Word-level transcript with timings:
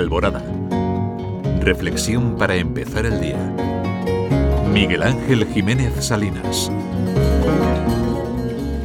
Alborada. 0.00 0.42
Reflexión 1.60 2.36
para 2.38 2.56
empezar 2.56 3.04
el 3.04 3.20
día. 3.20 3.54
Miguel 4.72 5.02
Ángel 5.02 5.46
Jiménez 5.52 5.92
Salinas. 6.00 6.72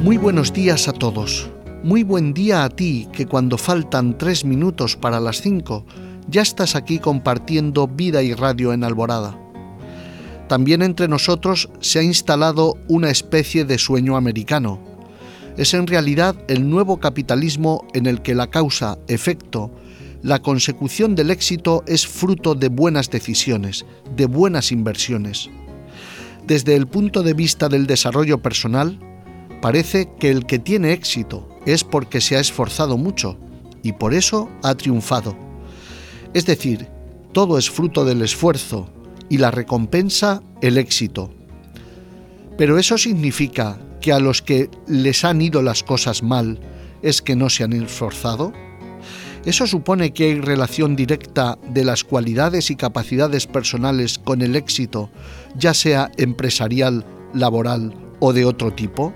Muy 0.04 0.18
buenos 0.18 0.52
días 0.52 0.90
a 0.90 0.92
todos. 0.92 1.50
Muy 1.84 2.04
buen 2.04 2.34
día 2.34 2.66
a 2.66 2.70
ti 2.70 3.08
que 3.14 3.28
cuando 3.28 3.58
faltan 3.58 4.18
tres 4.18 4.44
minutos 4.44 4.98
para 4.98 5.22
las 5.22 5.40
cinco 5.42 5.86
ya 6.28 6.42
estás 6.42 6.76
aquí 6.76 7.00
compartiendo 7.00 7.88
vida 7.88 8.22
y 8.22 8.34
radio 8.34 8.74
en 8.74 8.84
Alborada. 8.84 9.40
También 10.50 10.82
entre 10.82 11.08
nosotros 11.08 11.70
se 11.80 12.00
ha 12.00 12.04
instalado 12.04 12.78
una 12.90 13.10
especie 13.10 13.64
de 13.64 13.78
sueño 13.78 14.18
americano. 14.18 14.80
Es 15.56 15.74
en 15.74 15.88
realidad 15.88 16.36
el 16.50 16.70
nuevo 16.70 16.98
capitalismo 16.98 17.88
en 17.94 18.06
el 18.06 18.22
que 18.22 18.36
la 18.36 18.48
causa, 18.48 18.98
efecto, 19.08 19.72
la 20.22 20.42
consecución 20.42 21.16
del 21.16 21.32
éxito 21.32 21.84
es 21.88 22.08
fruto 22.08 22.56
de 22.56 22.70
buenas 22.70 23.10
decisiones, 23.10 23.86
de 24.16 24.26
buenas 24.26 24.72
inversiones. 24.72 25.50
Desde 26.46 26.76
el 26.76 26.88
punto 26.88 27.24
de 27.24 27.34
vista 27.34 27.70
del 27.70 27.88
desarrollo 27.88 28.42
personal, 28.42 29.00
parece 29.62 30.10
que 30.20 30.30
el 30.30 30.46
que 30.46 30.60
tiene 30.60 30.94
éxito 30.94 31.48
es 31.66 31.84
porque 31.84 32.22
se 32.22 32.38
ha 32.38 32.40
esforzado 32.40 32.98
mucho 32.98 33.38
y 33.84 33.94
por 33.94 34.14
eso 34.14 34.50
ha 34.64 34.76
triunfado. 34.76 35.36
Es 36.34 36.46
decir, 36.46 36.88
todo 37.32 37.58
es 37.58 37.70
fruto 37.70 38.06
del 38.06 38.22
esfuerzo 38.22 38.90
y 39.30 39.38
la 39.38 39.52
recompensa 39.52 40.42
el 40.62 40.78
éxito. 40.78 41.32
Pero 42.58 42.78
eso 42.78 42.98
significa 42.98 43.78
que 44.02 44.14
a 44.14 44.20
los 44.20 44.42
que 44.42 44.70
les 44.88 45.24
han 45.26 45.42
ido 45.42 45.62
las 45.62 45.84
cosas 45.84 46.24
mal 46.24 46.60
es 47.02 47.22
que 47.22 47.36
no 47.36 47.50
se 47.50 47.64
han 47.64 47.74
esforzado. 47.74 48.54
¿Eso 49.46 49.68
supone 49.68 50.12
que 50.12 50.24
hay 50.24 50.42
relación 50.42 50.96
directa 50.96 51.60
de 51.70 51.86
las 51.86 52.04
cualidades 52.04 52.72
y 52.72 52.76
capacidades 52.76 53.46
personales 53.46 54.18
con 54.18 54.42
el 54.42 54.56
éxito, 54.56 55.12
ya 55.56 55.76
sea 55.76 56.10
empresarial, 56.18 57.06
laboral 57.32 57.94
o 58.20 58.34
de 58.34 58.44
otro 58.44 58.74
tipo? 58.74 59.14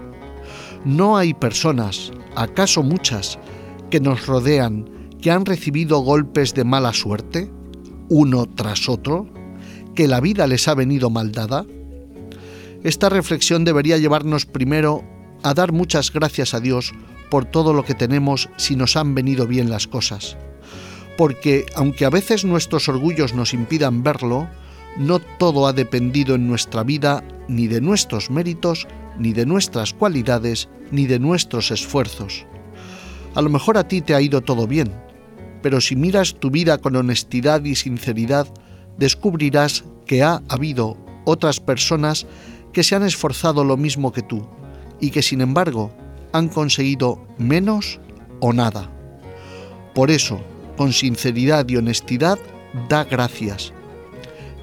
¿No 0.86 1.18
hay 1.18 1.34
personas, 1.34 2.12
acaso 2.36 2.84
muchas, 2.84 3.40
que 3.90 4.00
nos 4.00 4.28
rodean 4.28 4.88
que 5.20 5.32
han 5.32 5.46
recibido 5.46 6.00
golpes 6.02 6.54
de 6.54 6.64
mala 6.64 6.94
suerte, 6.94 7.50
uno 8.08 8.46
tras 8.46 8.88
otro, 8.88 9.28
que 9.96 10.08
la 10.08 10.22
vida 10.22 10.46
les 10.46 10.68
ha 10.68 10.76
venido 10.76 11.10
mal 11.10 11.32
dada? 11.32 11.66
Esta 12.84 13.10
reflexión 13.10 13.66
debería 13.66 13.98
llevarnos 13.98 14.46
primero 14.46 15.04
a 15.42 15.56
dar 15.56 15.72
muchas 15.72 16.14
gracias 16.14 16.54
a 16.54 16.60
Dios 16.60 16.94
por 17.30 17.46
todo 17.46 17.74
lo 17.74 17.84
que 17.84 17.96
tenemos 17.96 18.50
si 18.58 18.76
nos 18.76 18.96
han 18.96 19.16
venido 19.16 19.48
bien 19.48 19.70
las 19.70 19.88
cosas. 19.88 20.38
Porque 21.18 21.66
aunque 21.76 22.06
a 22.06 22.10
veces 22.10 22.46
nuestros 22.46 22.88
orgullos 22.90 23.34
nos 23.34 23.54
impidan 23.54 24.04
verlo, 24.04 24.48
no 24.98 25.20
todo 25.20 25.68
ha 25.68 25.74
dependido 25.74 26.36
en 26.36 26.48
nuestra 26.48 26.84
vida 26.84 27.24
ni 27.48 27.68
de 27.68 27.82
nuestros 27.82 28.30
méritos, 28.30 28.88
ni 29.18 29.34
de 29.34 29.46
nuestras 29.46 29.94
cualidades, 29.94 30.70
ni 30.92 31.08
de 31.08 31.20
nuestros 31.20 31.72
esfuerzos. 31.72 32.46
A 33.36 33.42
lo 33.42 33.50
mejor 33.50 33.78
a 33.78 33.88
ti 33.88 34.02
te 34.02 34.16
ha 34.16 34.22
ido 34.22 34.42
todo 34.42 34.66
bien, 34.66 34.92
pero 35.62 35.82
si 35.82 35.96
miras 35.96 36.36
tu 36.36 36.50
vida 36.50 36.78
con 36.78 36.96
honestidad 36.96 37.64
y 37.64 37.76
sinceridad, 37.76 38.48
descubrirás 38.98 39.84
que 40.06 40.24
ha 40.24 40.42
habido 40.48 40.98
otras 41.26 41.60
personas 41.60 42.26
que 42.74 42.84
se 42.84 42.96
han 42.96 43.04
esforzado 43.04 43.64
lo 43.64 43.78
mismo 43.78 44.12
que 44.12 44.22
tú 44.22 44.48
y 45.00 45.12
que 45.12 45.22
sin 45.22 45.42
embargo 45.42 45.92
han 46.34 46.50
conseguido 46.50 47.26
menos 47.38 48.00
o 48.40 48.54
nada. 48.54 48.90
Por 49.94 50.12
eso, 50.12 50.40
con 50.78 50.94
sinceridad 50.94 51.68
y 51.68 51.78
honestidad, 51.78 52.40
da 52.88 53.04
gracias. 53.04 53.74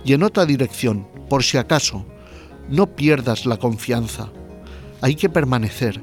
Y 0.05 0.13
en 0.13 0.23
otra 0.23 0.47
dirección, 0.47 1.07
por 1.29 1.43
si 1.43 1.59
acaso, 1.59 2.07
no 2.69 2.95
pierdas 2.95 3.47
la 3.47 3.57
confianza. 3.57 4.31
Hay 5.01 5.15
que 5.15 5.29
permanecer, 5.29 6.01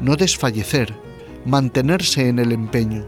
no 0.00 0.16
desfallecer, 0.16 0.94
mantenerse 1.44 2.28
en 2.28 2.38
el 2.38 2.52
empeño. 2.52 3.06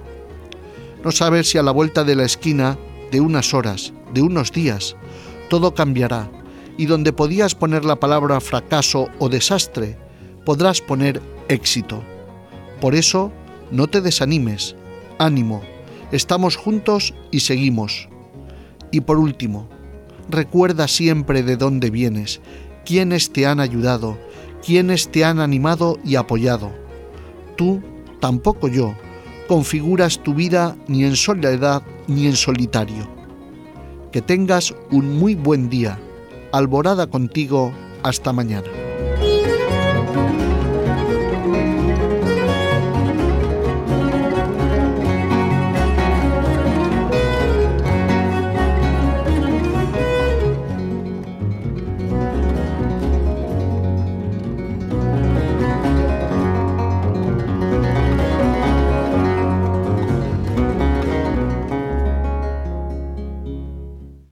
No 1.05 1.11
sabes 1.11 1.51
si 1.51 1.59
a 1.59 1.62
la 1.62 1.73
vuelta 1.73 2.05
de 2.05 2.17
la 2.17 2.25
esquina, 2.25 2.79
de 3.11 3.21
unas 3.21 3.55
horas, 3.55 3.93
de 4.12 4.23
unos 4.23 4.53
días, 4.53 4.97
todo 5.49 5.75
cambiará 5.75 6.31
y 6.77 6.87
donde 6.87 7.12
podías 7.12 7.55
poner 7.55 7.85
la 7.85 7.97
palabra 7.97 8.41
fracaso 8.41 9.09
o 9.19 9.29
desastre, 9.29 9.99
podrás 10.45 10.81
poner 10.81 11.21
éxito. 11.49 12.03
Por 12.81 12.95
eso, 12.95 13.33
no 13.71 13.87
te 13.87 14.01
desanimes, 14.01 14.77
ánimo, 15.19 15.63
estamos 16.11 16.57
juntos 16.57 17.15
y 17.31 17.41
seguimos. 17.41 18.09
Y 18.91 19.01
por 19.01 19.19
último, 19.19 19.69
recuerda 20.29 20.89
siempre 20.89 21.43
de 21.43 21.57
dónde 21.57 21.91
vienes, 21.91 22.41
quiénes 22.85 23.33
te 23.33 23.47
han 23.47 23.61
ayudado, 23.61 24.19
quiénes 24.65 25.11
te 25.11 25.25
han 25.25 25.41
animado 25.41 25.99
y 26.05 26.17
apoyado. 26.17 26.73
Tú, 27.57 27.83
tampoco 28.21 28.69
yo, 28.69 28.95
configuras 29.49 30.23
tu 30.23 30.35
vida 30.35 30.77
ni 30.89 31.05
en 31.05 31.17
soledad 31.17 31.83
ni 32.07 32.27
en 32.27 32.37
solitario. 32.37 33.09
Que 34.13 34.21
tengas 34.21 34.75
un 34.91 35.19
muy 35.19 35.35
buen 35.35 35.71
día. 35.71 35.99
Alborada 36.53 37.07
contigo. 37.07 37.73
Hasta 38.03 38.33
mañana. 38.33 38.81